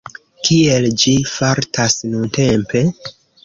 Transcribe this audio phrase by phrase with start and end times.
[0.47, 2.87] Kiel ĝi fartas nuntempe?